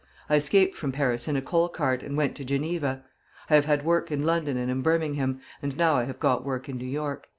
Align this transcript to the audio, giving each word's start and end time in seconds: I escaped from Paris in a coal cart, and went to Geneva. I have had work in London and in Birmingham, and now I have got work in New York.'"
I 0.31 0.35
escaped 0.37 0.75
from 0.75 0.91
Paris 0.91 1.27
in 1.27 1.35
a 1.35 1.43
coal 1.43 1.69
cart, 1.69 2.01
and 2.01 2.17
went 2.17 2.33
to 2.37 2.43
Geneva. 2.43 3.03
I 3.51 3.53
have 3.53 3.65
had 3.65 3.85
work 3.85 4.11
in 4.11 4.23
London 4.25 4.57
and 4.57 4.71
in 4.71 4.81
Birmingham, 4.81 5.41
and 5.61 5.77
now 5.77 5.93
I 5.93 6.05
have 6.05 6.19
got 6.19 6.43
work 6.43 6.67
in 6.67 6.79
New 6.79 6.87
York.'" 6.87 7.29